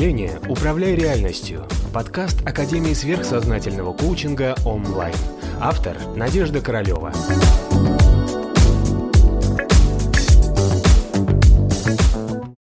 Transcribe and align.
мышления 0.00 0.40
«Управляй 0.48 0.94
реальностью»– 0.94 1.66
подкаст 1.92 2.40
Академии 2.48 2.94
сверхсознательного 2.94 3.92
коучинга 3.92 4.54
онлайн. 4.64 5.14
Автор– 5.60 5.94
Надежда 6.16 6.62
Королева. 6.62 7.12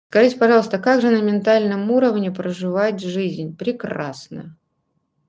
Скажите, 0.09 0.37
пожалуйста, 0.37 0.81
как 0.81 1.01
же 1.01 1.11
на 1.11 1.23
ментальном 1.23 1.89
уровне 1.93 2.33
проживать 2.33 3.01
жизнь? 3.01 3.57
Прекрасно. 3.57 4.57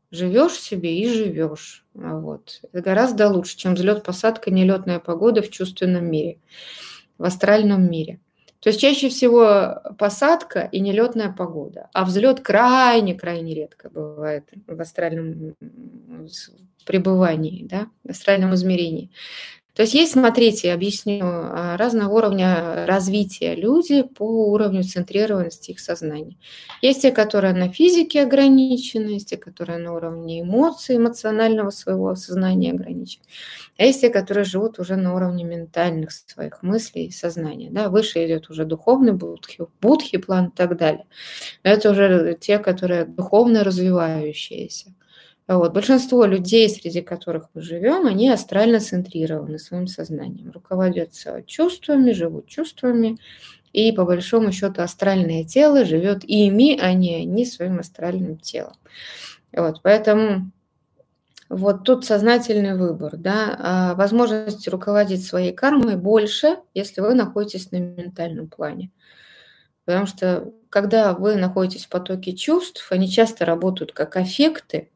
Живешь 0.09 0.53
себе 0.53 0.99
и 0.99 1.07
живешь. 1.07 1.85
Вот. 1.93 2.61
Это 2.71 2.81
гораздо 2.81 3.29
лучше, 3.29 3.55
чем 3.55 3.75
взлет, 3.75 4.01
посадка, 4.01 4.49
нелетная 4.49 4.97
погода 4.97 5.43
в 5.43 5.51
чувственном 5.51 6.09
мире, 6.09 6.39
в 7.19 7.23
астральном 7.23 7.87
мире. 7.87 8.19
То 8.61 8.69
есть 8.69 8.79
чаще 8.79 9.07
всего 9.09 9.81
посадка 9.97 10.67
и 10.71 10.81
нелетная 10.81 11.31
погода, 11.31 11.89
а 11.93 12.03
взлет 12.03 12.41
крайне-крайне 12.41 13.53
редко 13.53 13.89
бывает 13.89 14.49
в 14.67 14.81
астральном 14.81 15.55
пребывании, 16.85 17.65
да, 17.65 17.87
в 18.03 18.09
астральном 18.09 18.53
измерении. 18.55 19.11
То 19.79 19.83
есть 19.83 19.93
есть, 19.93 20.11
смотрите, 20.11 20.73
объясню, 20.73 21.21
а, 21.23 21.77
разного 21.77 22.13
уровня 22.13 22.85
развития 22.85 23.55
люди 23.55 24.03
по 24.03 24.25
уровню 24.51 24.83
центрированности 24.83 25.71
их 25.71 25.79
сознания. 25.79 26.35
Есть 26.81 27.03
те, 27.03 27.11
которые 27.11 27.53
на 27.53 27.71
физике 27.71 28.23
ограничены, 28.23 29.11
есть 29.11 29.29
те, 29.29 29.37
которые 29.37 29.79
на 29.79 29.93
уровне 29.93 30.41
эмоций, 30.41 30.97
эмоционального 30.97 31.69
своего 31.69 32.13
сознания 32.15 32.73
ограничены. 32.73 33.23
А 33.77 33.85
есть 33.85 34.01
те, 34.01 34.09
которые 34.09 34.43
живут 34.43 34.79
уже 34.79 34.97
на 34.97 35.15
уровне 35.15 35.45
ментальных 35.45 36.11
своих 36.11 36.61
мыслей 36.61 37.05
и 37.05 37.11
сознания. 37.11 37.69
Да? 37.71 37.87
Выше 37.87 38.25
идет 38.25 38.49
уже 38.49 38.65
духовный 38.65 39.13
будхи, 39.13 39.65
будхи 39.79 40.17
план 40.17 40.47
и 40.47 40.57
так 40.57 40.75
далее. 40.75 41.05
Это 41.63 41.91
уже 41.91 42.37
те, 42.37 42.59
которые 42.59 43.05
духовно 43.05 43.63
развивающиеся. 43.63 44.93
Вот. 45.49 45.73
Большинство 45.73 46.25
людей, 46.25 46.69
среди 46.69 47.01
которых 47.01 47.49
мы 47.55 47.63
живем, 47.63 48.05
они 48.05 48.29
астрально 48.29 48.79
центрированы 48.79 49.57
своим 49.57 49.87
сознанием, 49.87 50.51
руководятся 50.51 51.41
чувствами, 51.41 52.11
живут 52.11 52.45
чувствами, 52.45 53.17
и 53.73 53.91
по 53.91 54.05
большому 54.05 54.51
счету 54.51 54.83
астральное 54.83 55.43
тело 55.43 55.85
живет 55.85 56.23
ими, 56.23 56.79
а 56.79 56.93
не 56.93 57.15
они 57.15 57.47
своим 57.47 57.79
астральным 57.79 58.37
телом. 58.37 58.75
Вот. 59.51 59.81
Поэтому 59.81 60.51
вот 61.49 61.83
тут 61.83 62.05
сознательный 62.05 62.75
выбор, 62.75 63.17
да, 63.17 63.55
а 63.57 63.95
возможности 63.95 64.69
руководить 64.69 65.25
своей 65.25 65.51
кармой 65.51 65.95
больше, 65.95 66.57
если 66.75 67.01
вы 67.01 67.15
находитесь 67.15 67.71
на 67.71 67.77
ментальном 67.77 68.49
плане. 68.49 68.91
Потому 69.85 70.05
что 70.05 70.53
когда 70.69 71.15
вы 71.15 71.37
находитесь 71.37 71.87
в 71.87 71.89
потоке 71.89 72.33
чувств, 72.33 72.91
они 72.91 73.09
часто 73.09 73.45
работают 73.45 73.93
как 73.93 74.15
аффекты, 74.15 74.91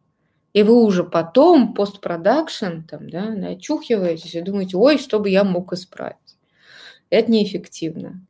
и 0.53 0.63
вы 0.63 0.75
уже 0.83 1.03
потом, 1.03 1.73
постпродакшн, 1.73 2.81
там, 2.87 3.09
да, 3.09 3.29
начухиваетесь 3.29 4.35
и 4.35 4.41
думаете, 4.41 4.77
ой, 4.77 4.97
что 4.99 5.19
бы 5.19 5.29
я 5.29 5.43
мог 5.43 5.73
исправить. 5.73 6.17
Это 7.09 7.31
неэффективно. 7.31 8.25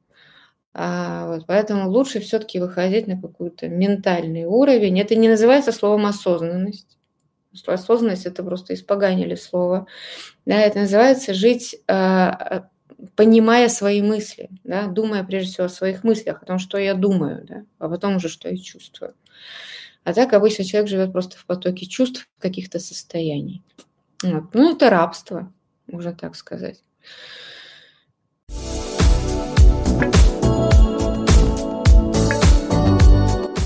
А, 0.74 1.28
вот, 1.28 1.46
поэтому 1.48 1.90
лучше 1.90 2.20
все-таки 2.20 2.60
выходить 2.60 3.08
на 3.08 3.22
какой-то 3.22 3.68
ментальный 3.70 4.46
уровень. 4.46 5.00
Это 5.00 5.16
не 5.16 5.30
называется 5.30 5.72
словом 5.72 6.06
осознанность. 6.06 6.98
Осознанность 7.68 8.26
это 8.26 8.44
просто 8.44 8.74
испоганили 8.74 9.36
слово. 9.36 9.86
Да, 10.46 10.60
это 10.60 10.80
называется 10.80 11.34
жить, 11.36 11.78
а, 11.88 12.68
понимая 13.16 13.70
свои 13.70 14.02
мысли, 14.02 14.50
да, 14.64 14.88
думая 14.88 15.24
прежде 15.24 15.52
всего 15.52 15.66
о 15.66 15.70
своих 15.70 16.04
мыслях, 16.04 16.42
о 16.42 16.46
том, 16.46 16.58
что 16.58 16.78
я 16.78 16.96
думаю, 16.96 17.46
да, 17.46 17.64
а 17.80 17.90
потом 17.90 18.16
уже, 18.16 18.30
что 18.30 18.50
я 18.50 18.58
чувствую. 18.58 19.14
А 20.04 20.14
так 20.14 20.34
обычно 20.34 20.66
человек 20.66 20.90
живет 20.90 21.12
просто 21.14 21.38
в 21.38 21.46
потоке 21.46 21.86
чувств, 21.86 22.28
каких-то 22.40 22.80
состояний. 22.80 23.64
Вот. 24.22 24.54
Ну, 24.54 24.76
это 24.76 24.90
рабство, 24.90 25.52
можно 25.88 26.14
так 26.14 26.36
сказать. 26.36 26.84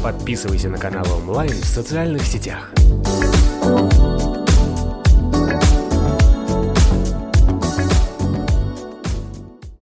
Подписывайся 0.03 0.69
на 0.69 0.77
канал 0.77 1.05
онлайн 1.11 1.51
в 1.51 1.65
социальных 1.65 2.21
сетях. 2.21 2.71